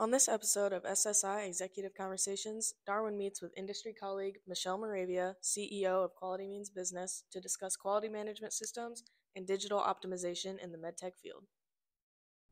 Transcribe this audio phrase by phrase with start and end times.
[0.00, 6.04] On this episode of SSI Executive Conversations, Darwin meets with industry colleague Michel Moravia, CEO
[6.04, 9.02] of Quality Means Business, to discuss quality management systems
[9.34, 11.42] and digital optimization in the medtech field.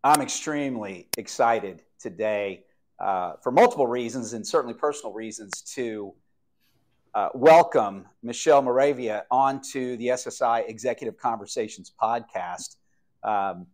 [0.03, 2.65] I'm extremely excited today
[2.99, 6.15] uh, for multiple reasons and certainly personal reasons to
[7.15, 12.75] uh, welcome Michel Moravia onto the SSI Executive Conversations podcast.
[13.23, 13.69] Um,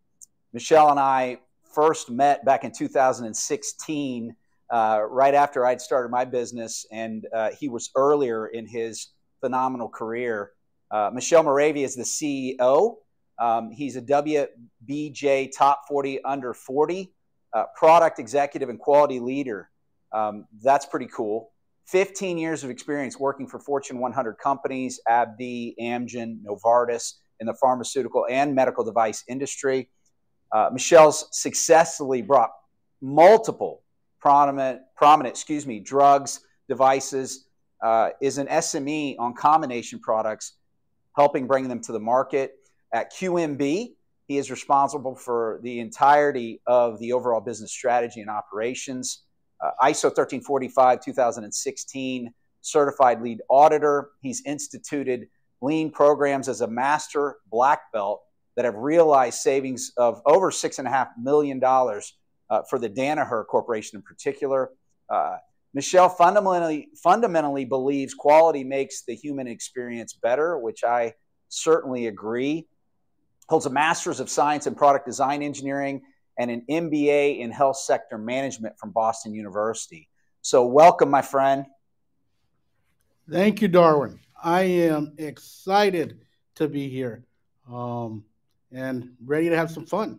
[0.52, 1.38] Michel and I
[1.74, 4.36] first met back in 2016,
[4.70, 9.08] uh, right after I'd started my business, and uh, he was earlier in his
[9.40, 10.52] phenomenal career.
[10.90, 12.96] Uh, Michel Moravia is the CEO.
[13.38, 17.12] Um, he's a WBJ Top 40 Under 40
[17.52, 19.70] uh, product executive and quality leader.
[20.12, 21.52] Um, that's pretty cool.
[21.86, 28.24] 15 years of experience working for Fortune 100 companies, AbbVie, Amgen, Novartis, in the pharmaceutical
[28.30, 29.90] and medical device industry.
[30.52, 32.50] Uh, Michel's successfully brought
[33.00, 33.82] multiple
[34.20, 37.46] prominent, prominent, excuse me, drugs, devices,
[37.82, 40.54] uh, is an SME on combination products,
[41.16, 42.54] helping bring them to the market.
[42.92, 43.94] At QMB,
[44.28, 49.22] he is responsible for the entirety of the overall business strategy and operations.
[49.60, 54.10] Uh, ISO 1345 2016 certified lead auditor.
[54.20, 55.28] He's instituted
[55.60, 58.22] lean programs as a master black belt
[58.56, 64.70] that have realized savings of over $6.5 million uh, for the Danaher Corporation in particular.
[65.08, 65.36] Uh,
[65.74, 71.14] Michel fundamentally, fundamentally believes quality makes the human experience better, which I
[71.48, 72.66] certainly agree.
[73.48, 76.02] Holds a master's of science in product design engineering
[76.38, 80.08] and an MBA in health sector management from Boston University.
[80.42, 81.66] So, welcome, my friend.
[83.30, 84.18] Thank you, Darwin.
[84.42, 86.20] I am excited
[86.56, 87.24] to be here.
[87.70, 88.24] Um,
[88.72, 90.18] and ready to have some fun.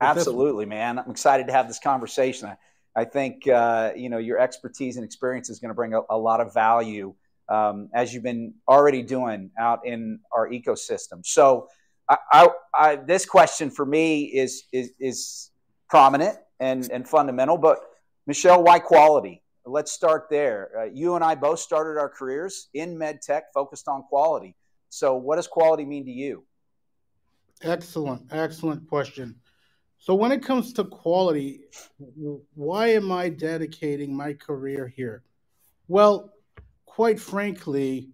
[0.00, 0.98] Absolutely, man.
[0.98, 2.48] I'm excited to have this conversation.
[2.48, 2.56] I,
[2.96, 6.16] I think uh, you know your expertise and experience is going to bring a, a,
[6.16, 7.14] lot of value
[7.48, 11.24] um, as you've been already doing out in our ecosystem.
[11.24, 11.68] So,
[12.08, 15.50] I, I, I, this question for me is is, is
[15.88, 17.58] prominent and, and fundamental.
[17.58, 17.78] But
[18.26, 19.42] Michel, why quality?
[19.66, 20.70] Let's start there.
[20.78, 24.56] Uh, you and I both started our careers in med tech, focused on quality.
[24.88, 26.44] So, what does quality mean to you?
[27.62, 29.36] Excellent, excellent question.
[29.98, 31.60] So, when it comes to quality,
[32.54, 35.24] why am I dedicating my career here?
[35.88, 36.32] Well,
[36.86, 38.08] quite frankly,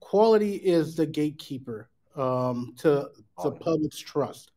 [0.00, 3.10] quality is the gatekeeper um, to
[3.42, 4.52] the public's trust.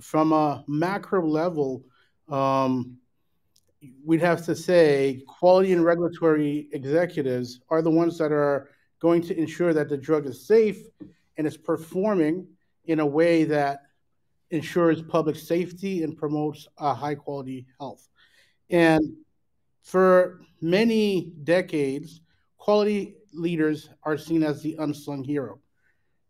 [0.00, 1.84] From a macro level,
[2.28, 2.98] um,
[4.04, 8.70] we'd have to say quality and regulatory executives are the ones that are
[9.00, 10.82] going to ensure that the drug is safe
[11.36, 12.46] and is performing
[12.86, 13.80] in a way that
[14.50, 18.08] ensures public safety and promotes a high quality health.
[18.70, 19.16] And
[19.82, 22.20] for many decades,
[22.58, 25.60] quality leaders are seen as the unsung hero.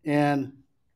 [0.04, 0.53] And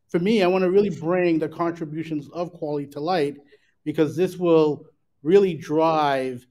[0.09, 3.37] for me, I want to really bring the contributions of quality to light
[3.85, 4.87] because this will
[5.23, 6.47] really drive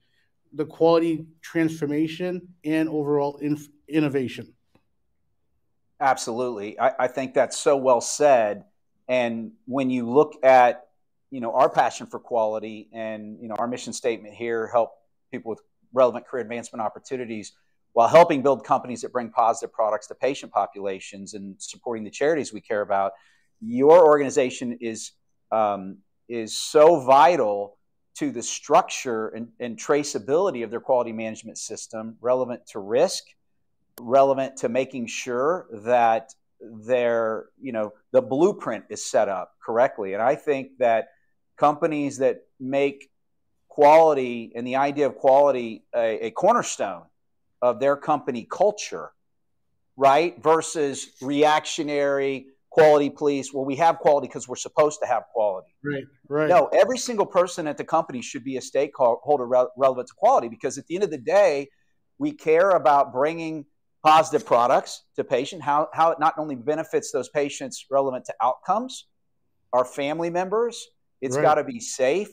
[0.53, 3.39] the quality transformation and overall
[3.87, 4.53] innovation.
[5.99, 6.79] Absolutely.
[6.79, 8.63] I, I think that's so well said.
[9.07, 10.87] And when you look at,
[11.31, 14.91] you know, our passion for quality and, you know, our mission statement here, help
[15.31, 15.61] people with
[15.93, 17.53] relevant career advancement opportunities
[17.97, 22.53] while helping build companies that bring positive products to patient populations and supporting the charities
[22.53, 23.13] we care about,
[23.59, 25.13] your organization is
[25.51, 25.97] um,
[26.29, 27.77] is so vital
[28.17, 33.23] to the structure and, and traceability of their quality management system, relevant to risk,
[33.99, 40.13] relevant to making sure that their you know the blueprint is set up correctly.
[40.13, 41.09] And i think that
[41.57, 43.09] companies that make
[43.67, 47.03] quality and the idea of quality a, a cornerstone
[47.61, 49.11] of their company culture
[49.95, 53.53] right versus reactionary quality police.
[53.53, 55.75] Well we have quality because we're supposed to have quality.
[55.83, 56.49] Right right.
[56.49, 60.47] No every single person at the company should be a stakeholder re- relevant to quality
[60.47, 61.69] because at the end of the day
[62.19, 63.65] we care about bringing
[64.03, 69.07] positive products to patient, how, how it not only benefits those patients relevant to outcomes,
[69.73, 70.87] our family members,
[71.21, 71.41] it's right.
[71.41, 72.29] got to be safe,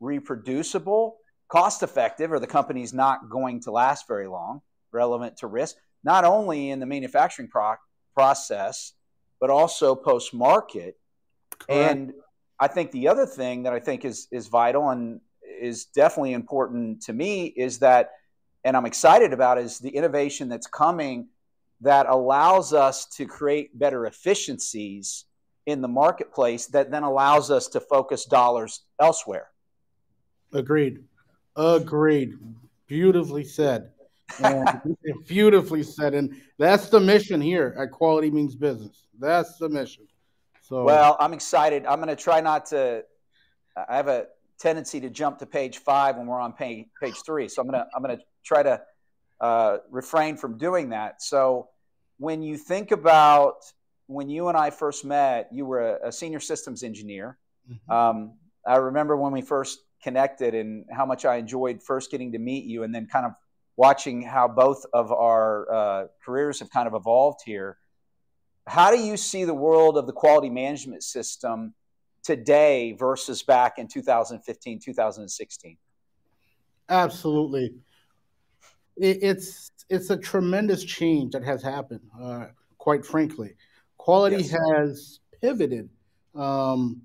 [0.00, 1.16] reproducible,
[1.48, 6.24] cost effective, or the company's not going to last very long, relevant to risk, not
[6.24, 7.76] only in the manufacturing pro-
[8.14, 8.92] process,
[9.40, 10.96] but also post market.
[11.68, 12.12] And
[12.58, 15.20] I think the other thing that I think is, is vital and
[15.60, 18.10] is definitely important to me is that
[18.64, 21.28] and I'm excited about is the innovation that's coming
[21.80, 25.24] that allows us to create better efficiencies
[25.66, 29.48] in the marketplace that then allows us to focus dollars elsewhere.
[30.52, 31.04] Agreed.
[31.56, 32.34] Agreed.
[32.86, 33.90] Beautifully said.
[35.26, 36.14] beautifully said.
[36.14, 39.06] And that's the mission here at Quality Means Business.
[39.18, 40.06] That's the mission.
[40.62, 41.84] So well, I'm excited.
[41.86, 43.04] I'm going to try not to.
[43.76, 44.26] I have a
[44.58, 47.48] tendency to jump to page five when we're on page page three.
[47.48, 48.82] So I'm gonna I'm gonna try to
[49.40, 51.22] uh, refrain from doing that.
[51.22, 51.68] So
[52.18, 53.56] when you think about
[54.06, 57.38] when you and I first met, you were a, a senior systems engineer.
[57.70, 57.92] Mm-hmm.
[57.92, 58.34] Um,
[58.66, 62.64] I remember when we first connected and how much I enjoyed first getting to meet
[62.64, 63.32] you, and then kind of
[63.76, 67.78] watching how both of our uh, careers have kind of evolved here.
[68.66, 71.74] How do you see the world of the quality management system
[72.22, 75.76] today versus back in 2015, 2016?
[76.88, 77.74] Absolutely.
[78.96, 82.02] It's it's a tremendous change that has happened.
[82.20, 82.46] Uh,
[82.78, 83.54] quite frankly,
[83.96, 84.50] quality yes.
[84.50, 85.88] has pivoted
[86.34, 87.02] um,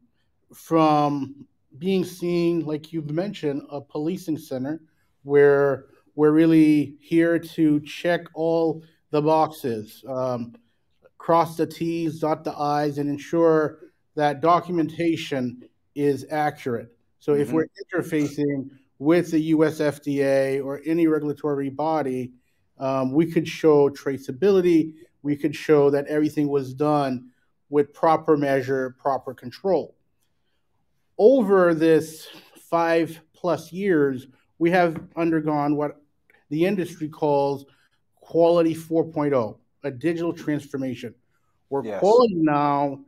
[0.53, 1.45] from
[1.77, 4.81] being seen, like you've mentioned, a policing center
[5.23, 5.85] where
[6.15, 10.55] we're really here to check all the boxes, um,
[11.17, 13.79] cross the T's, dot the I's, and ensure
[14.15, 15.63] that documentation
[15.93, 16.95] is accurate.
[17.19, 17.41] So mm-hmm.
[17.41, 18.69] if we're interfacing
[18.99, 22.33] with the US FDA or any regulatory body,
[22.79, 27.29] um, we could show traceability, we could show that everything was done
[27.69, 29.95] with proper measure, proper control.
[31.17, 32.27] Over this
[32.69, 34.27] five plus years,
[34.59, 36.01] we have undergone what
[36.49, 37.65] the industry calls
[38.15, 41.13] quality 4.0, a digital transformation,
[41.69, 41.99] where yes.
[41.99, 42.99] quality now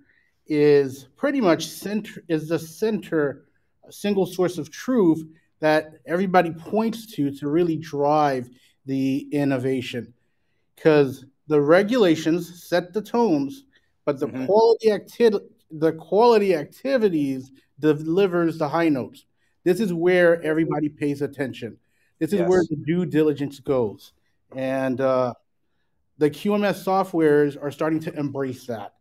[0.47, 3.45] is pretty much center is the center
[3.91, 5.23] single source of truth
[5.59, 8.49] that everybody points to to really drive
[8.85, 10.13] the innovation
[10.75, 13.65] because the regulations set the tones
[14.05, 14.45] but the mm-hmm.
[14.45, 19.25] quality activity the quality activities delivers the high notes
[19.63, 21.77] this is where everybody pays attention
[22.17, 22.49] this is yes.
[22.49, 24.13] where the due diligence goes
[24.55, 25.33] and uh,
[26.17, 28.93] the qms softwares are starting to embrace that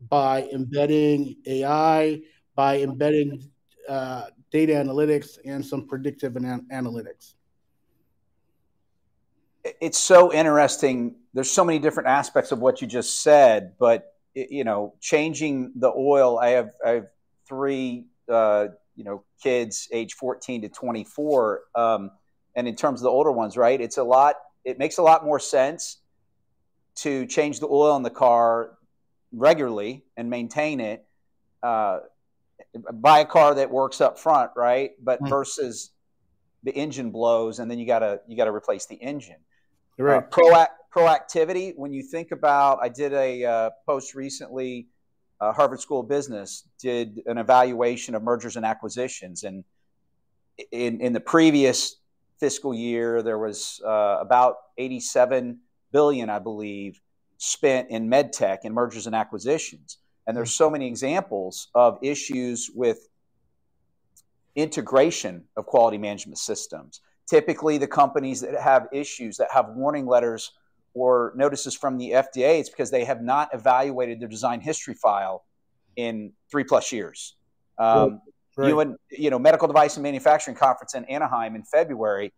[0.00, 2.20] by embedding AI,
[2.54, 3.50] by embedding
[3.88, 7.34] uh, data analytics and some predictive an- analytics.
[9.80, 11.16] It's so interesting.
[11.34, 15.92] There's so many different aspects of what you just said, but you know, changing the
[15.94, 16.38] oil.
[16.38, 17.06] I have I have
[17.46, 22.10] three uh, you know kids, age 14 to 24, um,
[22.54, 23.80] and in terms of the older ones, right?
[23.80, 24.36] It's a lot.
[24.64, 25.98] It makes a lot more sense
[26.96, 28.78] to change the oil in the car
[29.32, 31.06] regularly and maintain it,
[31.62, 32.00] uh,
[32.94, 34.92] buy a car that works up front, right?
[35.02, 35.28] But mm.
[35.28, 35.90] versus
[36.64, 39.36] the engine blows and then you gotta you gotta replace the engine.
[39.98, 40.22] Right.
[40.22, 41.72] Uh, proact, proactivity.
[41.76, 44.88] When you think about, I did a uh, post recently.
[45.40, 49.64] Uh, Harvard School of Business did an evaluation of mergers and acquisitions, and
[50.72, 51.96] in in the previous
[52.38, 55.58] fiscal year, there was uh, about 87
[55.92, 57.00] billion, I believe,
[57.38, 59.98] spent in medtech and mergers and acquisitions.
[60.28, 63.08] And there's so many examples of issues with
[64.54, 67.00] integration of quality management systems.
[67.28, 70.52] Typically, the companies that have issues that have warning letters
[70.94, 75.44] or notices from the FDA, it's because they have not evaluated their design history file
[75.96, 77.34] in three plus years.
[77.78, 78.20] Um,
[78.56, 78.68] right.
[78.68, 82.32] You and you know, medical device and manufacturing conference in Anaheim in February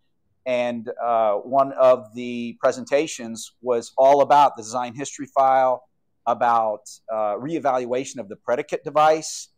[0.47, 5.85] and uh, one of the presentations was all about the design history file,
[6.27, 9.49] about uh, reevaluation of the predicate device,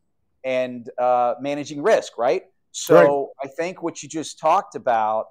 [0.44, 2.18] and uh, managing risk.
[2.18, 2.44] Right.
[2.72, 2.94] So
[3.42, 3.48] right.
[3.48, 5.26] I think what you just talked about.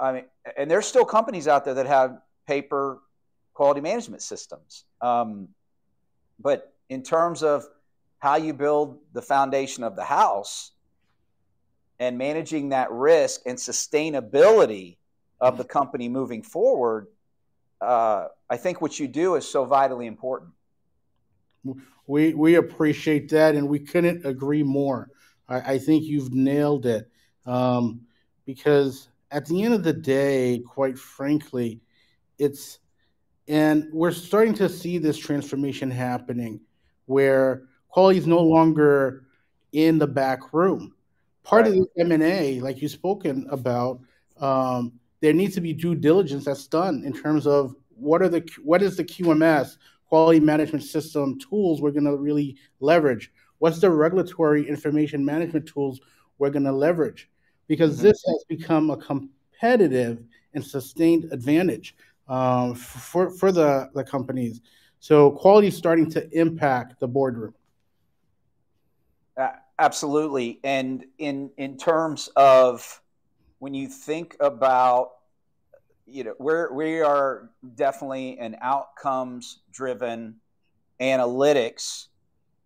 [0.00, 0.24] I mean,
[0.58, 3.00] and there's still companies out there that have paper
[3.54, 4.84] quality management systems.
[5.00, 5.48] Um,
[6.38, 7.64] but in terms of
[8.18, 10.72] how you build the foundation of the house,
[11.98, 14.96] and managing that risk and sustainability
[15.40, 17.06] of the company moving forward,
[17.80, 20.52] uh, I think what you do is so vitally important.
[22.06, 25.10] We we appreciate that, and we couldn't agree more.
[25.48, 27.10] I, I think you've nailed it,
[27.44, 28.02] um,
[28.44, 31.80] because at the end of the day, quite frankly,
[32.38, 32.78] it's
[33.48, 36.60] and we're starting to see this transformation happening,
[37.06, 39.24] where quality is no longer
[39.72, 40.94] in the back room
[41.46, 41.70] part right.
[41.70, 44.00] of the M and A, like you've spoken about,
[44.40, 44.92] um,
[45.26, 48.80] there needs to be due diligence that's done in terms of what are the what
[48.80, 49.76] is the QMS
[50.08, 53.32] quality management system tools we're going to really leverage.
[53.58, 56.00] What's the regulatory information management tools
[56.38, 57.28] we're going to leverage?
[57.66, 58.06] Because mm-hmm.
[58.06, 60.22] this has become a competitive
[60.54, 61.96] and sustained advantage
[62.28, 64.60] um, for for the the companies.
[65.00, 67.56] So quality is starting to impact the boardroom.
[69.36, 69.48] Uh,
[69.80, 70.60] Absolutely.
[70.62, 73.02] And in in terms of
[73.58, 75.15] when you think about
[76.06, 80.36] you know we're we are definitely an outcomes driven
[81.00, 82.06] analytics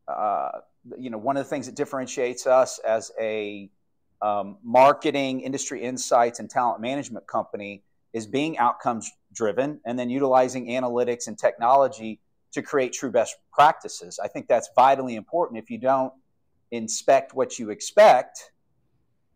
[0.08, 0.50] uh,
[0.98, 3.70] you know one of the things that differentiates us as a
[4.22, 7.82] um, marketing industry insights and talent management company
[8.12, 12.20] is being outcomes driven and then utilizing analytics and technology
[12.52, 14.18] to create true best practices.
[14.22, 15.62] I think that's vitally important.
[15.62, 16.12] If you don't
[16.72, 18.50] inspect what you expect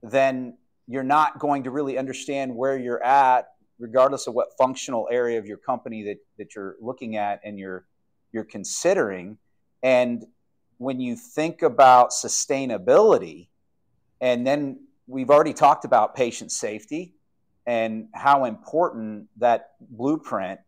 [0.05, 0.57] then
[0.87, 3.47] you're not going to really understand where you're at
[3.79, 7.87] regardless of what functional area of your company that, that you're looking at and you're
[8.33, 9.39] you're considering
[9.83, 10.25] and
[10.79, 13.49] when you think about sustainability
[14.21, 17.15] and then we've already talked about patient safety
[17.67, 20.61] and how important that blueprint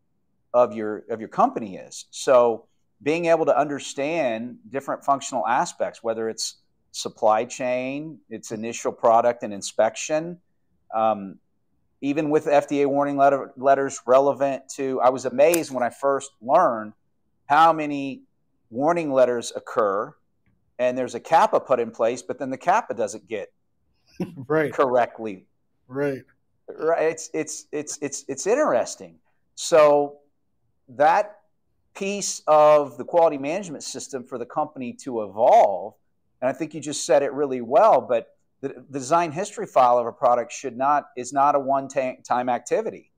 [0.55, 2.67] of your of your company is so
[3.03, 6.57] being able to understand different functional aspects whether it's
[6.97, 10.39] supply chain, its initial product and inspection.
[10.95, 11.39] Um,
[12.01, 16.93] even with FDA warning letter, letters relevant to, I was amazed when I first learned
[17.47, 18.23] how many
[18.71, 20.15] warning letters occur,
[20.79, 23.53] and there's a CAPA put in place, but then the CAPA doesn't get
[24.47, 25.47] right correctly.
[25.89, 26.23] Right.
[26.69, 27.03] Right.
[27.03, 29.21] It's it's it's it's it's interesting.
[29.55, 30.19] So
[30.89, 31.39] that
[31.95, 35.95] piece of the quality management system for the company to evolve
[36.41, 38.01] and I think you just said it really well.
[38.01, 38.36] But
[38.69, 42.49] the, the design history file of a product should not is not a one time
[42.49, 43.13] activity.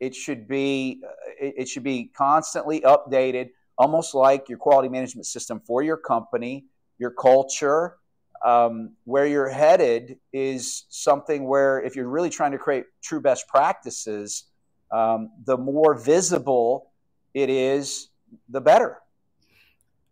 [0.00, 5.26] It should be uh, it, it should be constantly updated, almost like your quality management
[5.26, 6.66] system for your company,
[6.98, 7.96] your culture,
[8.44, 13.48] um, where you're headed is something where if you're really trying to create true best
[13.48, 14.44] practices,
[14.92, 16.92] um, the more visible
[17.34, 18.08] it is,
[18.48, 18.98] the better.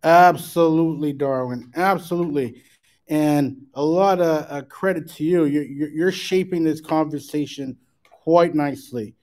[0.03, 1.71] Absolutely, Darwin.
[1.75, 2.63] Absolutely.
[3.09, 5.45] And a lot of uh, credit to you.
[5.45, 7.77] You're, you're shaping this conversation
[8.09, 9.15] quite nicely.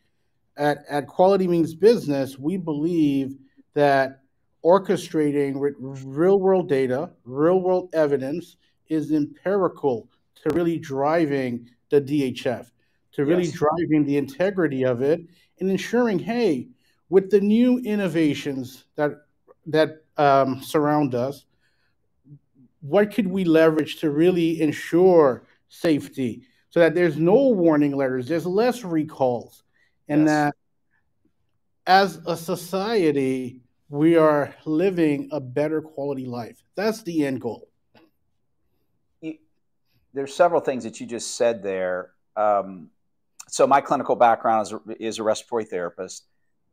[0.56, 3.36] At, at Quality Means Business, we believe
[3.74, 4.20] that
[4.64, 8.56] orchestrating with real world data, real world evidence
[8.88, 12.70] is empirical to really driving the DHF,
[13.12, 13.52] to really yes.
[13.52, 15.20] driving the integrity of it
[15.60, 16.68] and ensuring, hey,
[17.10, 19.12] with the new innovations that
[19.66, 21.46] that um, surround us,
[22.84, 28.44] what could we leverage to really ensure safety so that there's no warning letters, there's
[28.44, 29.62] less recalls,
[30.06, 30.28] and yes.
[30.28, 30.54] that
[31.86, 36.62] as a society, we are living a better quality life.
[36.74, 37.68] That's the end goal.
[40.12, 42.10] there's several things that you just said there.
[42.36, 42.90] Um,
[43.48, 46.26] so my clinical background is, is a respiratory therapist.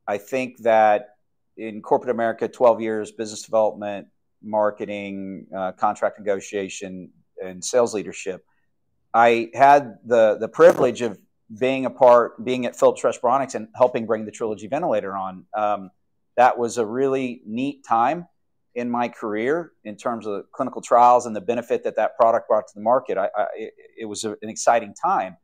[0.06, 1.16] I think that
[1.56, 4.08] in corporate America, 12 years, business development,
[4.42, 8.46] marketing, uh, contract negotiation, and sales leadership.
[9.14, 11.20] I had the the privilege of
[11.60, 15.46] being a part, being at Philips Respironics and helping bring the Trilogy ventilator on.
[15.54, 15.92] Um,
[16.38, 18.28] that was a really neat time
[18.74, 22.68] in my career in terms of clinical trials and the benefit that that product brought
[22.68, 23.18] to the market.
[23.18, 23.48] I, I,
[23.98, 25.36] it, was a, an exciting time.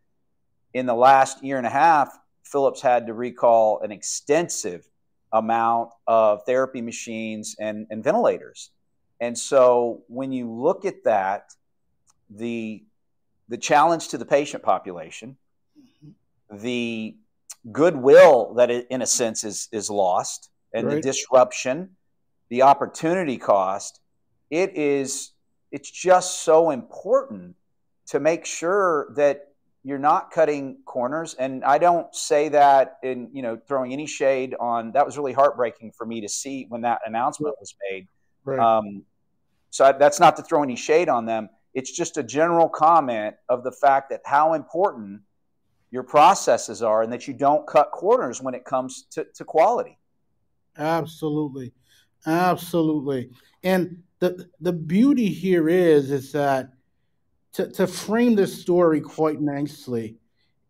[0.74, 4.90] In the last year and a half, Philips had to recall an extensive
[5.34, 8.72] amount of therapy machines and, and ventilators.
[9.20, 11.54] And so when you look at that,
[12.30, 12.84] the
[13.50, 15.38] the challenge to the patient population,
[15.80, 16.58] mm-hmm.
[16.58, 17.16] the
[17.72, 20.96] goodwill that it, in a sense is is lost, and right.
[20.96, 21.96] the disruption,
[22.50, 24.02] the opportunity cost,
[24.50, 25.32] it is
[25.72, 27.56] it's just so important
[28.08, 29.48] to make sure that
[29.84, 31.34] you're not cutting corners.
[31.34, 35.34] And i don't say that in you know throwing any shade on that was really
[35.34, 38.08] heartbreaking for me to see when that announcement was made
[38.48, 38.60] right.
[38.60, 39.04] um,
[39.70, 43.36] so I, that's not to throw any shade on them it's just a general comment
[43.50, 45.22] of the fact that how important
[45.92, 49.98] your processes are and that you don't cut corners when it comes to, to quality
[50.78, 51.74] absolutely
[52.26, 53.30] absolutely
[53.64, 56.72] and the the beauty here is is that
[57.54, 60.18] to, to frame this story quite nicely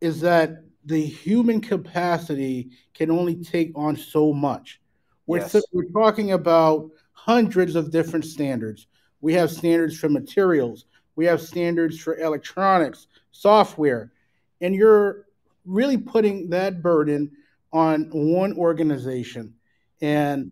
[0.02, 4.80] is that the human capacity can only take on so much.
[5.26, 5.62] We're, yes.
[5.74, 8.88] we're talking about hundreds of different standards.
[9.22, 14.12] We have standards for materials, we have standards for electronics, software,
[14.62, 15.26] and you're
[15.66, 17.32] really putting that burden
[17.74, 19.56] on one organization.
[20.00, 20.52] And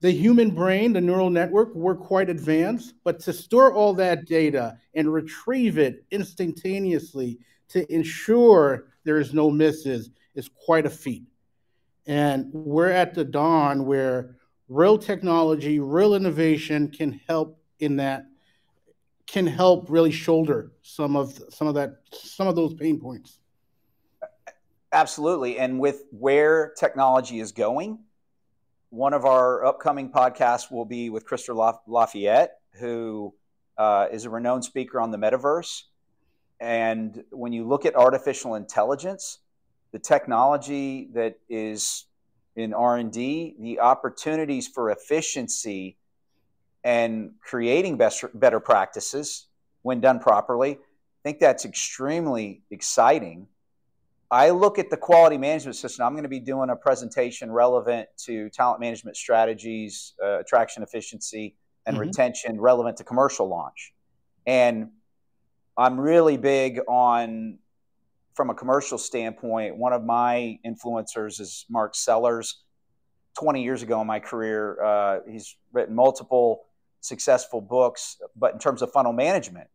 [0.00, 4.76] the human brain, the neural network, we're quite advanced, but to store all that data
[4.94, 7.38] and retrieve it instantaneously
[7.68, 11.24] to ensure there is no misses is quite a feat.
[12.06, 14.35] And we're at the dawn where
[14.68, 18.26] real technology, real innovation can help in that
[19.26, 23.38] can help really shoulder some of some of that some of those pain points.
[24.92, 27.98] Absolutely, and with where technology is going,
[28.90, 33.34] one of our upcoming podcasts will be with Christopher Lafayette, who
[33.76, 35.82] uh, is a renowned speaker on the metaverse.
[36.60, 39.40] And when you look at artificial intelligence,
[39.92, 42.06] the technology that is
[42.56, 45.96] in R&D, the opportunities for efficiency
[46.82, 49.46] and creating best, better practices
[49.82, 53.46] when done properly, I think that's extremely exciting.
[54.30, 56.04] I look at the quality management system.
[56.04, 61.56] I'm going to be doing a presentation relevant to talent management strategies, uh, attraction efficiency,
[61.86, 62.08] and mm-hmm.
[62.08, 63.92] retention relevant to commercial launch.
[64.46, 64.90] And
[65.76, 67.58] I'm really big on,
[68.36, 72.62] from a commercial standpoint, one of my influencers is Mark Sellers.
[73.38, 76.66] 20 years ago in my career, uh, he's written multiple
[77.00, 79.68] successful books, but in terms of funnel management,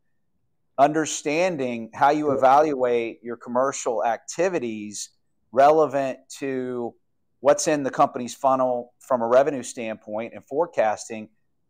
[0.78, 5.10] understanding how you evaluate your commercial activities
[5.52, 6.94] relevant to
[7.40, 11.30] what's in the company's funnel from a revenue standpoint and forecasting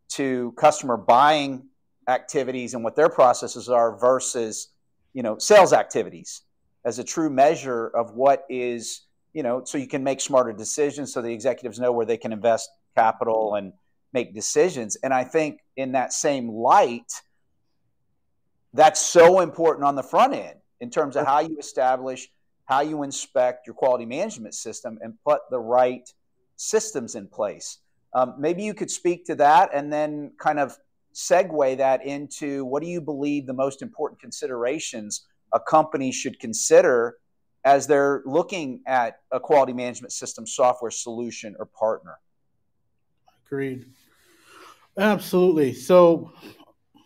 [0.10, 1.68] to customer buying
[2.08, 4.70] activities and what their processes are versus
[5.14, 6.44] you know sales activities
[6.86, 9.02] as a true measure of what is
[9.34, 12.34] you know so you can make smarter decisions so the executives know where they can
[12.34, 13.74] invest capital and
[14.14, 14.98] make decisions.
[15.04, 17.12] And i think in that same light
[18.74, 22.30] that's so important on the front end in terms of how you establish
[22.72, 26.10] how you inspect your quality management system and put the right
[26.56, 27.80] systems in place.
[28.14, 30.78] Um, maybe you could speak to that and then kind of
[31.14, 37.18] segue that into what do you believe the most important considerations a company should consider
[37.64, 42.18] as they're looking at a quality management system software solution or partner?
[43.46, 43.86] Agreed.
[44.98, 45.74] Absolutely.
[45.74, 46.32] So,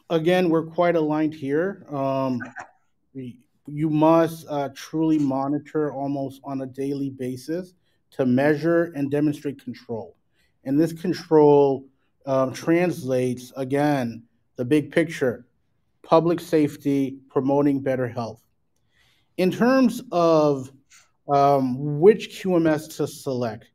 [0.09, 1.85] again, we're quite aligned here.
[1.89, 2.39] Um,
[3.13, 7.73] we, you must uh, truly monitor almost on a daily basis
[8.11, 10.15] to measure and demonstrate control.
[10.63, 11.85] And this control
[12.25, 14.23] um, translates, again,
[14.55, 15.45] the big picture
[16.03, 18.44] public safety, promoting better health.
[19.37, 20.71] In terms of
[21.27, 23.69] um, which QMS to select,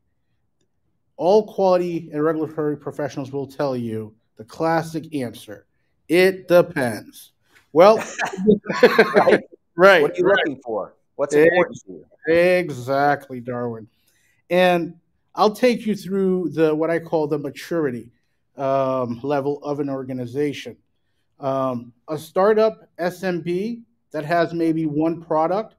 [1.17, 5.65] all quality and regulatory professionals will tell you the classic answer
[6.11, 7.31] it depends.
[7.71, 8.03] Well,
[8.83, 9.39] right.
[9.77, 10.01] right.
[10.01, 10.37] What are you right.
[10.45, 10.95] looking for?
[11.15, 12.05] What's important to you?
[12.27, 13.87] Exactly, Darwin.
[14.49, 14.95] And
[15.35, 18.11] I'll take you through the what I call the maturity
[18.57, 20.75] um, level of an organization.
[21.39, 25.75] Um, a startup SMB that has maybe one product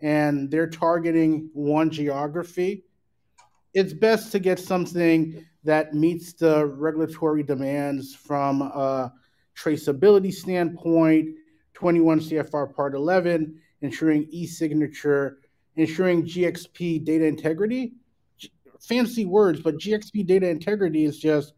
[0.00, 2.84] and they're targeting one geography,
[3.72, 9.12] it's best to get something that meets the regulatory demands from a
[9.56, 11.28] traceability standpoint,
[11.74, 15.38] 21 CFR Part 11, ensuring e signature,
[15.76, 17.94] ensuring GXP data integrity
[18.84, 21.54] fancy words, but GXP data integrity is just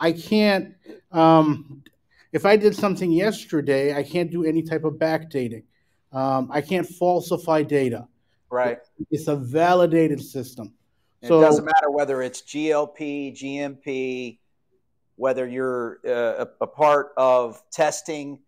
[0.00, 0.74] I can't.
[1.12, 1.82] Um,
[2.34, 5.62] if I did something yesterday, I can't do any type of backdating.
[6.12, 8.08] Um, I can't falsify data.
[8.50, 8.78] Right.
[9.10, 10.74] It's a validated system.
[11.22, 14.38] So, it doesn't matter whether it's GLP, GMP,
[15.16, 18.40] whether you're uh, a, a, part of testing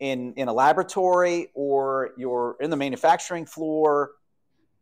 [0.00, 4.12] in in a laboratory or you're in the manufacturing floor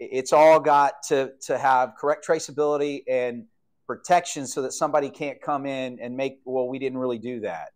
[0.00, 3.44] it's all got to to have correct traceability and
[3.86, 7.72] protection so that somebody can't come in and make well we didn't really do that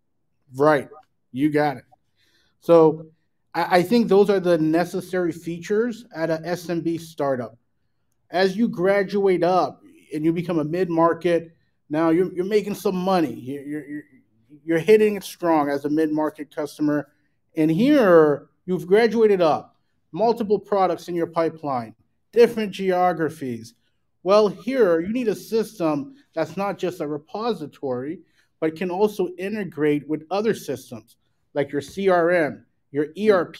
[0.54, 0.88] right.
[1.32, 1.84] You got it.
[2.60, 3.06] So
[3.54, 7.56] i, I think those are the necessary features at a smb startup.
[8.30, 9.82] As you graduate up
[10.12, 11.56] and you become a mid-market
[11.88, 13.32] now you're, you're making some money.
[13.32, 14.02] You're, you're,
[14.64, 17.08] you're hitting it strong as a mid-market customer.
[17.56, 19.76] And here you've graduated up.
[20.12, 21.94] Multiple products in your pipeline.
[22.32, 23.74] Different geographies.
[24.22, 28.20] Well, here you need a system that's not just a repository,
[28.60, 31.16] but can also integrate with other systems
[31.54, 33.56] like your CRM, your ERP,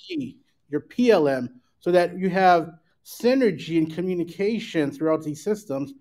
[0.69, 1.49] your PLM,
[1.81, 2.73] so that you have
[3.05, 5.93] synergy and communication throughout these systems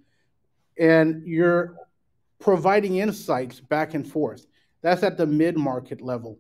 [0.80, 1.78] and you're
[2.40, 4.46] providing insights back and forth.
[4.82, 6.40] That's at the mid market level.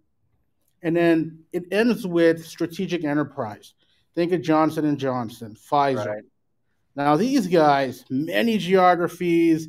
[0.82, 3.74] And then it ends with strategic enterprise.
[4.14, 6.06] Think of Johnson and Johnson, Pfizer.
[6.06, 6.24] Right.
[6.96, 9.68] Now these guys, many geographies,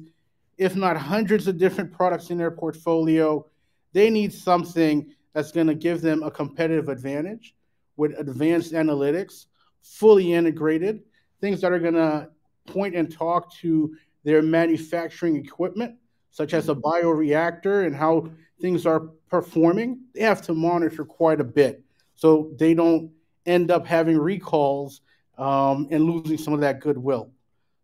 [0.58, 3.46] if not hundreds of different products in their portfolio,
[3.92, 7.54] they need something that's going to give them a competitive advantage
[7.96, 9.46] with advanced analytics,
[9.82, 11.02] fully integrated,
[11.40, 12.28] things that are going to
[12.66, 15.96] point and talk to their manufacturing equipment
[16.30, 18.28] such as a bioreactor and how
[18.60, 21.82] things are performing, they have to monitor quite a bit
[22.14, 23.10] so they don't
[23.46, 25.00] end up having recalls
[25.38, 27.30] um, and losing some of that goodwill.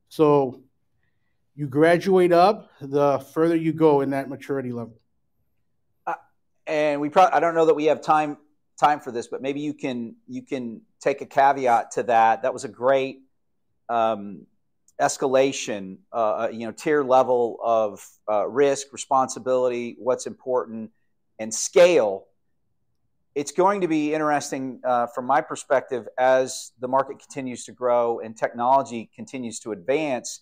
[0.09, 0.63] So
[1.55, 4.99] you graduate up, the further you go in that maturity level.
[6.07, 6.15] Uh,
[6.67, 8.39] and we probably I don't know that we have time
[8.79, 12.43] time for this, but maybe you can you can take a caveat to that.
[12.43, 13.23] That was a great
[13.89, 14.47] um,
[15.01, 20.91] escalation, uh, uh, you know, tier level of uh, risk, responsibility, what's important,
[21.39, 22.27] and scale.
[23.35, 28.21] It's going to be interesting uh, from my perspective as the market continues to grow
[28.21, 30.41] and technology continues to advance.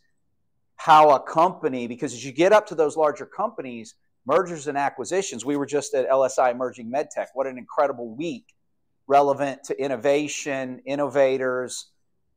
[0.80, 5.44] How a company, because as you get up to those larger companies, mergers and acquisitions,
[5.44, 7.26] we were just at LSI Emerging MedTech.
[7.34, 8.54] What an incredible week
[9.06, 11.90] relevant to innovation, innovators,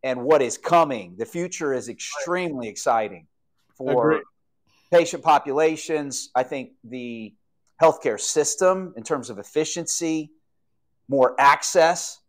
[0.03, 1.15] and what is coming.
[1.17, 3.27] The future is extremely exciting
[3.77, 4.19] for
[4.91, 6.29] patient populations.
[6.35, 7.33] I think the
[7.81, 10.31] healthcare system, in terms of efficiency,
[11.07, 12.19] more access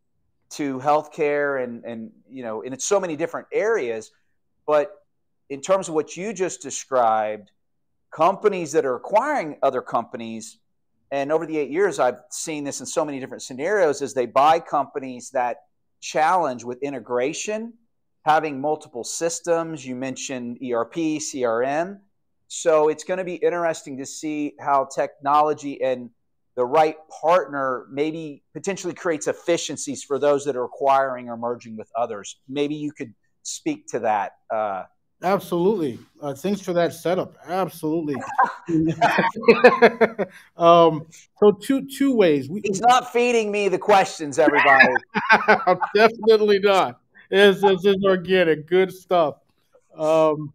[0.51, 4.13] to healthcare, and and you know, in so many different areas.
[4.65, 4.93] But
[5.51, 7.51] in terms of what you just described,
[8.15, 10.59] companies that are acquiring other companies.
[11.11, 14.27] And over the eight years, I've seen this in so many different scenarios is they
[14.27, 15.59] buy companies that
[16.01, 17.73] challenge with integration,
[18.25, 19.85] having multiple systems.
[19.85, 22.01] You mentioned ERP, CRM.
[22.49, 26.11] So it's going to be interesting to see how technology and
[26.57, 31.91] the right partner maybe potentially creates efficiencies for those that are acquiring or merging with
[31.97, 32.39] others.
[32.49, 34.33] Maybe you could speak to that.
[34.53, 34.85] Uh,
[35.25, 35.99] Absolutely.
[36.21, 37.35] Uh, thanks for that setup.
[37.47, 38.15] Absolutely.
[40.59, 41.07] um,
[41.41, 42.51] so two two ways.
[42.51, 44.93] We, He's not feeding me the questions, everybody.
[45.95, 47.01] Definitely not.
[47.31, 48.67] This, this is organic.
[48.67, 49.37] Good stuff.
[49.97, 50.53] Um,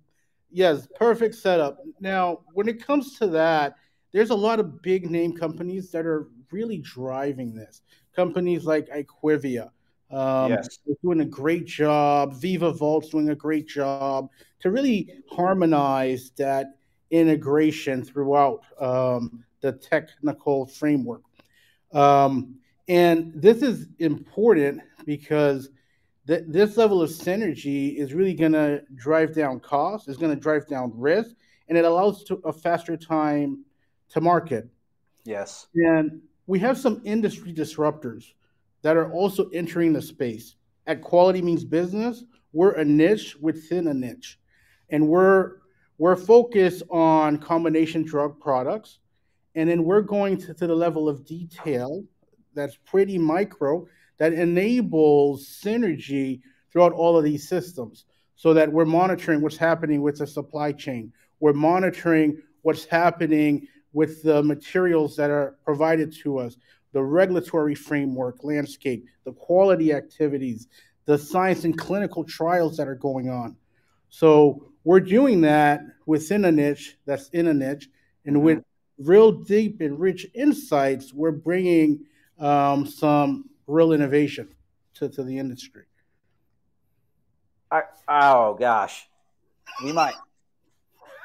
[0.51, 1.79] yes, perfect setup.
[1.99, 3.73] Now, when it comes to that,
[4.11, 7.81] there's a lot of big name companies that are really driving this.
[8.15, 9.71] Companies like IQVIA,
[10.11, 10.77] um, yes.
[11.03, 12.33] doing a great job.
[12.39, 14.29] Veeva Vault's doing a great job
[14.59, 16.77] to really harmonize that
[17.11, 21.21] integration throughout um, the technical framework.
[21.91, 22.55] Um,
[22.87, 25.69] and this is important because
[26.27, 30.41] th- this level of synergy is really going to drive down costs, it's going to
[30.41, 31.35] drive down risk,
[31.67, 33.63] and it allows to a faster time
[34.09, 34.67] to market.
[35.23, 35.67] Yes.
[35.75, 38.33] And we have some industry disruptors
[38.81, 40.55] that are also entering the space.
[40.87, 44.39] At Quality Means Business, we're a niche within a niche.
[44.91, 45.57] And we're
[45.97, 48.99] we're focused on combination drug products.
[49.55, 52.03] And then we're going to, to the level of detail
[52.55, 53.85] that's pretty micro
[54.17, 60.19] that enables synergy throughout all of these systems so that we're monitoring what's happening with
[60.19, 61.11] the supply chain.
[61.41, 66.55] We're monitoring what's happening with the materials that are provided to us
[66.91, 70.67] the regulatory framework landscape, the quality activities,
[71.05, 73.55] the science and clinical trials that are going on.
[74.09, 77.89] So we're doing that within a niche that's in a niche,
[78.25, 78.45] and mm-hmm.
[78.45, 78.63] with
[78.97, 82.05] real deep and rich insights, we're bringing
[82.39, 84.53] um, some real innovation
[84.95, 85.83] to, to the industry.
[87.71, 89.07] I, oh gosh,
[89.83, 90.15] we might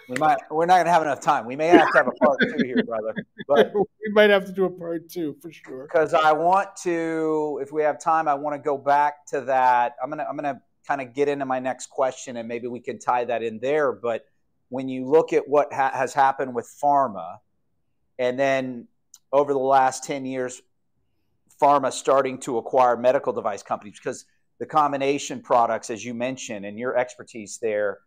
[0.09, 0.39] we might.
[0.51, 1.47] We're not going to have enough time.
[1.47, 3.15] We may have to have a part two here, brother.
[3.49, 5.85] But we might have to do a part two for sure.
[5.85, 9.97] Because I want to, if we have time, I want to go back to that.
[10.03, 10.27] I'm gonna.
[10.29, 13.43] I'm gonna kind of get into my next question, and maybe we can tie that
[13.43, 13.93] in there.
[13.93, 14.25] But
[14.69, 17.39] when you look at what ha- has happened with pharma,
[18.19, 18.89] and then
[19.33, 20.63] over the last ten years,
[21.61, 24.25] pharma starting to acquire medical device companies because
[24.59, 27.99] the combination products, as you mentioned, and your expertise there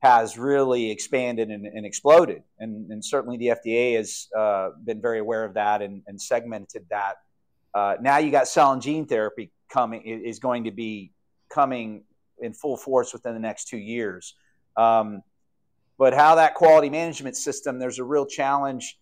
[0.00, 2.42] has really expanded and, and exploded.
[2.58, 6.84] And, and, certainly the FDA has uh, been very aware of that and, and segmented
[6.90, 7.16] that.
[7.74, 11.12] Uh, now you got cell and gene therapy coming is going to be
[11.48, 12.04] coming
[12.40, 14.34] in full force within the next two years.
[14.76, 15.22] Um,
[15.98, 18.98] but how that quality management system, there's a real challenge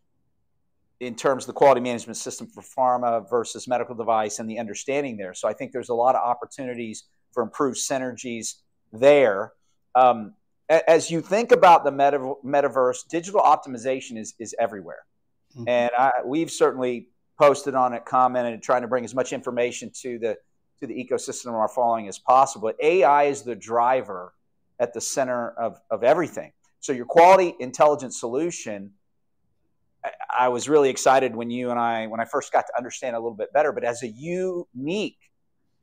[1.01, 5.17] in terms of the quality management system for pharma versus medical device and the understanding
[5.17, 5.35] there.
[5.35, 8.55] So I think there's a lot of opportunities for improved synergies
[8.93, 9.53] there.
[9.95, 10.35] Um,
[10.69, 15.05] as you think about the meta- metaverse, digital optimization is is everywhere,
[15.55, 15.69] mm-hmm.
[15.69, 20.19] and I, we've certainly posted on it, commented, trying to bring as much information to
[20.19, 20.37] the
[20.81, 22.73] to the ecosystem our following as possible.
[22.81, 24.33] AI is the driver
[24.79, 26.53] at the center of of everything.
[26.81, 28.93] So your quality intelligence solution.
[30.05, 30.11] I,
[30.41, 33.19] I was really excited when you and I when I first got to understand a
[33.19, 33.73] little bit better.
[33.73, 35.19] But as a unique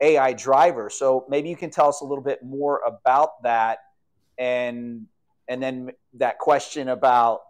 [0.00, 3.78] AI driver, so maybe you can tell us a little bit more about that
[4.38, 5.06] and
[5.48, 7.40] and then that question about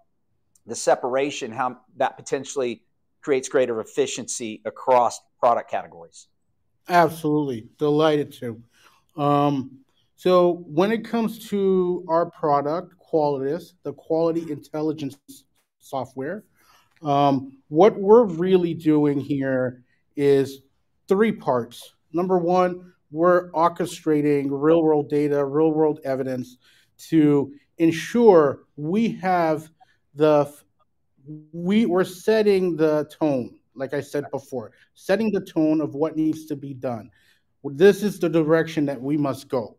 [0.66, 2.82] the separation, how that potentially
[3.20, 6.28] creates greater efficiency across product categories.
[6.88, 7.68] Absolutely.
[7.78, 8.62] Delighted to.
[9.16, 9.78] Um,
[10.16, 15.18] so, when it comes to our product, Qualitus, the quality intelligence
[15.80, 16.44] software,
[17.02, 19.82] um, what we're really doing here
[20.16, 20.62] is
[21.08, 21.94] three parts.
[22.12, 26.56] Number one, we're orchestrating real world data, real world evidence
[27.08, 29.70] to ensure we have
[30.14, 30.52] the
[31.52, 36.46] we we're setting the tone like i said before setting the tone of what needs
[36.46, 37.10] to be done.
[37.64, 39.76] This is the direction that we must go.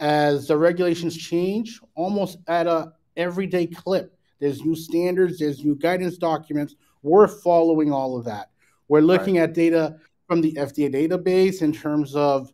[0.00, 6.16] As the regulations change almost at a everyday clip there's new standards there's new guidance
[6.16, 6.74] documents.
[7.02, 8.50] We're following all of that.
[8.88, 9.44] We're looking right.
[9.44, 12.52] at data from the fda database in terms of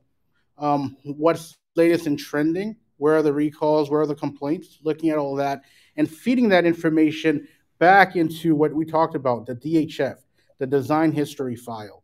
[0.58, 5.18] um, what's latest in trending where are the recalls where are the complaints looking at
[5.18, 5.60] all that
[5.96, 7.46] and feeding that information
[7.78, 10.16] back into what we talked about the DHF,
[10.58, 12.02] the design history file,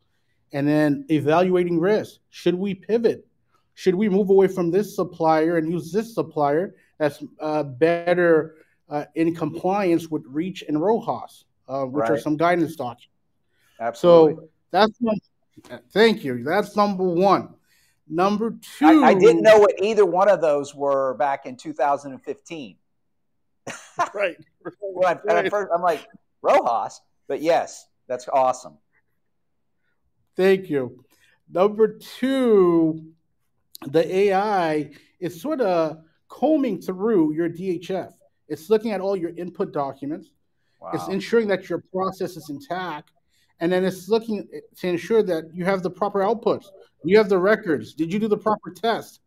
[0.53, 2.21] and then evaluating risk.
[2.31, 3.27] Should we pivot?
[3.75, 8.57] Should we move away from this supplier and use this supplier that's uh, better
[8.89, 12.11] uh, in compliance with REACH and RoHS, uh, which right.
[12.13, 13.09] are some guidance documents?
[13.81, 14.35] Absolutely.
[14.35, 14.99] So that's
[15.93, 16.45] thank you.
[16.45, 17.55] That's number one.
[18.09, 22.77] Number two, I, I didn't know what either one of those were back in 2015.
[24.15, 24.37] right.
[25.05, 25.51] I, right.
[25.51, 26.07] first, I'm like
[26.45, 26.95] RoHS,
[27.27, 28.77] but yes, that's awesome.
[30.37, 31.03] Thank you.
[31.51, 33.13] Number two,
[33.87, 35.99] the AI is sort of
[36.29, 38.13] combing through your DHF.
[38.49, 40.29] It's looking at all your input documents.
[40.81, 40.91] Wow.
[40.93, 43.13] It's ensuring that your process is intact.
[43.61, 44.47] And then it's looking
[44.79, 46.67] to ensure that you have the proper outputs.
[47.05, 47.95] You have the records.
[47.95, 49.21] Did you do the proper test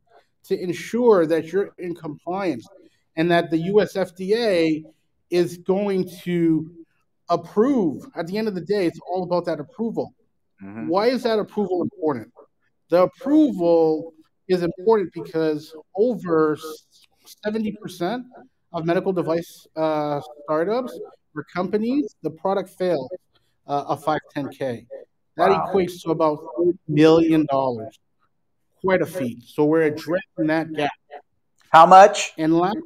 [0.43, 2.67] to ensure that you're in compliance?
[3.15, 4.83] and that the US FDA
[5.29, 6.71] is going to
[7.29, 8.05] approve.
[8.15, 10.13] At the end of the day, it's all about that approval.
[10.63, 10.87] Mm-hmm.
[10.87, 12.31] Why is that approval important?
[12.89, 14.13] The approval
[14.47, 16.57] is important because over
[17.45, 18.23] 70%
[18.73, 20.97] of medical device uh, startups
[21.35, 23.09] or companies, the product fails
[23.67, 24.85] uh, a 510K.
[25.37, 25.69] That wow.
[25.73, 27.45] equates to about $4 million.
[28.81, 29.43] Quite a feat.
[29.43, 30.91] So we're addressing that gap.
[31.69, 32.33] How much?
[32.37, 32.77] And last,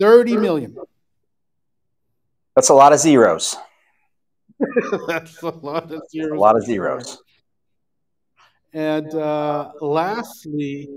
[0.00, 0.76] 30 million.
[2.58, 3.56] That's a lot of zeros.
[5.06, 6.36] That's a lot of zeros.
[6.36, 7.22] A lot of zeros.
[8.72, 10.88] And uh, lastly,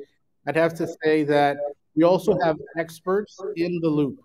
[0.48, 1.58] I'd have to say that
[1.96, 4.18] we also have experts in the loop,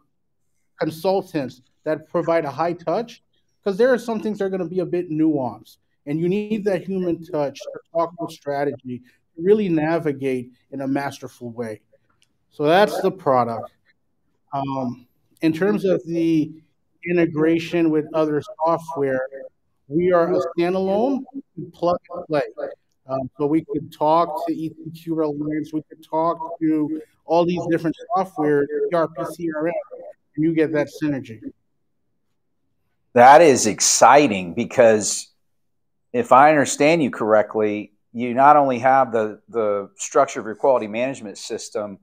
[0.81, 3.22] consultants that provide a high touch,
[3.62, 5.77] because there are some things that are going to be a bit nuanced.
[6.07, 9.03] And you need that human touch to talk about strategy,
[9.37, 11.83] to really navigate in a masterful way.
[12.51, 13.72] So that's the product.
[14.55, 15.07] Um,
[15.42, 16.62] in terms of the
[17.08, 19.20] integration with other software,
[19.88, 21.24] we are a standalone
[21.72, 22.42] plug and play.
[23.08, 27.96] Um, so we could talk to ETQ Reliance, we could talk to all these different
[28.14, 29.72] software, ERP, CRM,
[30.34, 31.40] and you get that synergy.
[33.12, 35.28] That is exciting because
[36.12, 40.88] if I understand you correctly, you not only have the, the structure of your quality
[40.88, 41.98] management system,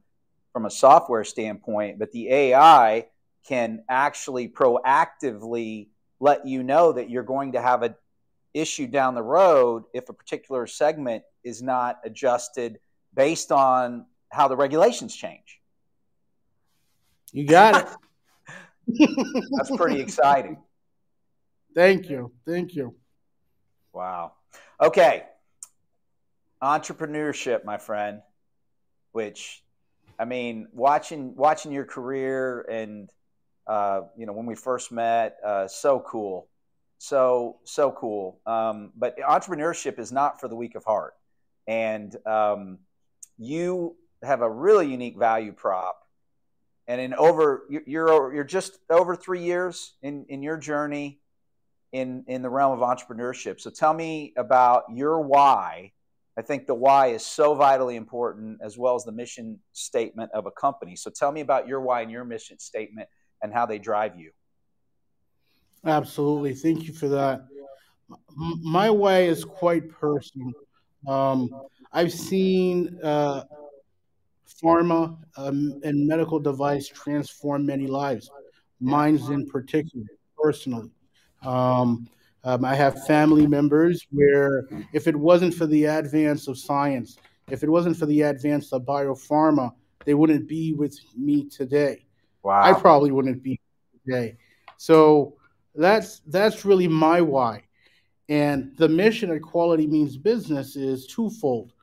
[0.54, 3.08] from a software standpoint, but the AI
[3.48, 5.88] can actually proactively
[6.20, 7.96] let you know that you're going to have an
[8.54, 12.80] issue down the road if a particular segment is not adjusted
[13.14, 15.60] based on how the regulations change.
[17.32, 17.88] You got
[18.88, 19.08] it.
[19.52, 20.58] That's pretty exciting.
[21.76, 22.32] Thank you.
[22.46, 22.96] Thank you.
[23.92, 24.34] Wow.
[24.80, 25.24] Okay.
[26.62, 28.22] Entrepreneurship, my friend,
[29.12, 29.64] which
[30.20, 33.10] I mean, watching watching your career and
[33.68, 36.48] uh, you know when we first met, uh, so cool,
[36.98, 38.40] so so cool.
[38.46, 41.14] Um, but entrepreneurship is not for the weak of heart,
[41.68, 42.80] and um,
[43.38, 46.00] you have a really unique value prop.
[46.88, 51.22] And in over you're you're just over three years in in your journey
[51.94, 53.62] in in the realm of entrepreneurship.
[53.62, 55.94] So tell me about your why
[56.38, 60.46] I think the why is so vitally important, as well as the mission statement of
[60.48, 60.96] a company.
[60.96, 63.08] So tell me about your why and your mission statement
[63.44, 64.32] and how they drive you.
[65.86, 66.56] Absolutely.
[66.56, 67.46] Thank you for that.
[68.36, 70.52] My way is quite personal.
[71.08, 71.50] Um,
[71.92, 73.44] I've seen uh,
[74.64, 78.32] pharma um, and medical device transform many lives,
[78.80, 80.06] mine's in particular,
[80.42, 80.90] personally.
[81.44, 82.08] Um,
[82.46, 87.18] um, I have family members where, if it wasn't for the advance of science,
[87.50, 89.74] if it wasn't for the advance of biopharma,
[90.06, 92.06] they wouldn't be with me today.
[92.44, 92.62] Wow.
[92.62, 93.60] I probably wouldn't be
[94.06, 94.38] today.
[94.78, 95.38] So
[95.76, 97.64] that's that's really my why.
[98.30, 101.74] And the mission at Quality Means Business is twofold.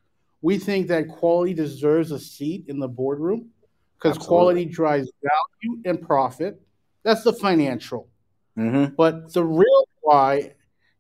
[0.42, 3.51] We think that quality deserves a seat in the boardroom
[3.99, 6.61] because quality drives value and profit.
[7.03, 8.09] That's the financial.
[8.57, 8.94] Mm-hmm.
[8.94, 10.55] But the real why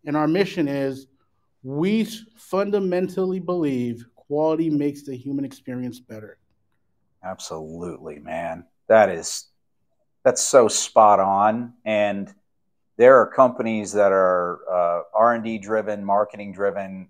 [0.04, 1.06] and our mission is
[1.62, 2.04] we
[2.36, 6.38] fundamentally believe quality makes the human experience better.
[7.24, 8.64] Absolutely, man.
[8.88, 9.49] That is
[10.22, 11.74] that's so spot on.
[11.84, 12.32] And
[12.96, 17.08] there are companies that are uh, r&d driven marketing driven.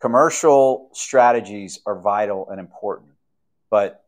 [0.00, 3.10] Commercial strategies are vital and important.
[3.70, 4.04] But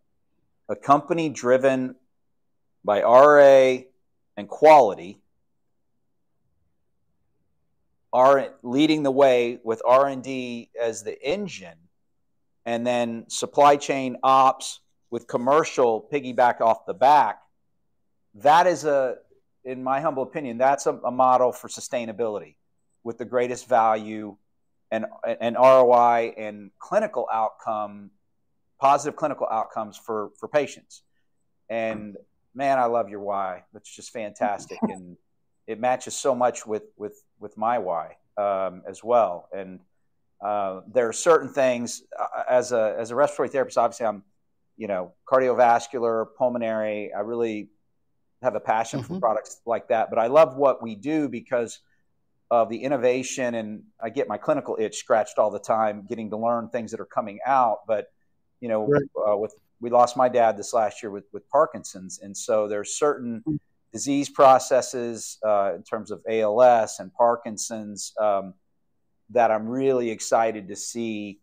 [0.69, 1.95] a company driven
[2.85, 3.79] by ra
[4.37, 5.21] and quality
[8.13, 11.79] are leading the way with r&d as the engine.
[12.65, 17.43] And then supply chain ops with commercial piggyback off the back
[18.35, 19.17] that is a
[19.65, 22.57] in my humble opinion, that's a, a model for sustainability
[23.05, 24.37] with the greatest value
[24.91, 25.07] and,
[25.41, 28.11] and ROI and clinical outcome,
[28.81, 31.03] positive clinical outcomes for, for patients.
[31.71, 32.17] And
[32.55, 33.65] man, I love your why.
[33.73, 34.79] That's just fantastic.
[34.83, 35.17] And
[35.69, 39.49] it matches so much with, with, with my why um, as well.
[39.57, 39.79] And
[40.45, 44.25] uh, there are certain things uh, as a, as a respiratory therapist, obviously I'm,
[44.77, 47.13] you know, cardiovascular, pulmonary.
[47.15, 47.69] I really
[48.43, 49.15] have a passion mm-hmm.
[49.15, 50.11] for products like that.
[50.11, 51.81] But I love what we do because
[52.51, 56.37] of the innovation, and I get my clinical itch scratched all the time, getting to
[56.37, 57.79] learn things that are coming out.
[57.87, 58.09] But
[58.61, 59.03] you know, right.
[59.29, 62.95] uh, with we lost my dad this last year with with Parkinson's, and so there's
[62.95, 63.57] certain mm-hmm.
[63.93, 68.55] disease processes uh, in terms of ALS and Parkinson's um,
[69.31, 71.41] that I'm really excited to see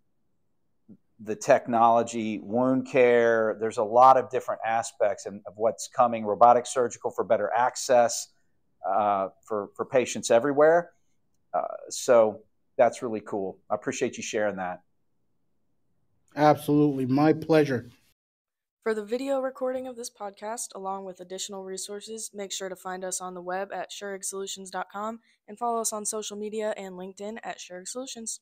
[1.19, 3.57] the technology, wound care.
[3.59, 6.25] There's a lot of different aspects of, of what's coming.
[6.25, 8.29] Robotic surgical for better access
[8.87, 10.91] uh, for for patients everywhere.
[11.53, 12.41] Uh, so
[12.77, 13.57] that's really cool.
[13.69, 14.81] I appreciate you sharing that.
[16.35, 17.89] Absolutely, my pleasure.
[18.83, 23.03] For the video recording of this podcast, along with additional resources, make sure to find
[23.03, 27.59] us on the web at SureGSolutions.com and follow us on social media and LinkedIn at
[27.59, 28.39] SureGSolutions.